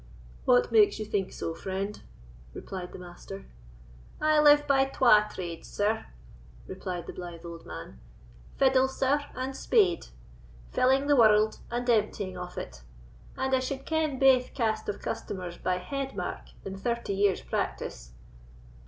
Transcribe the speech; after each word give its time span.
"What 0.45 0.71
makes 0.71 0.97
you 0.97 1.05
think 1.05 1.31
so, 1.31 1.53
friend?" 1.53 2.01
replied 2.55 2.91
the 2.91 2.97
Master. 2.97 3.45
"I 4.19 4.39
live 4.39 4.65
by 4.65 4.85
twa 4.85 5.27
trades, 5.31 5.67
sir," 5.67 6.07
replied 6.65 7.05
the 7.05 7.13
blythe 7.13 7.45
old 7.45 7.67
man—"fiddle, 7.67 8.87
sir, 8.87 9.23
and 9.35 9.55
spade; 9.55 10.07
filling 10.71 11.05
the 11.05 11.15
world, 11.15 11.59
and 11.69 11.87
emptying 11.87 12.35
of 12.35 12.57
it; 12.57 12.81
and 13.37 13.53
I 13.55 13.59
suld 13.59 13.85
ken 13.85 14.17
baith 14.17 14.53
cast 14.55 14.89
of 14.89 15.03
customers 15.03 15.59
by 15.59 15.77
head 15.77 16.15
mark 16.15 16.45
in 16.65 16.77
thirty 16.79 17.13
years' 17.13 17.43
practice." 17.43 18.09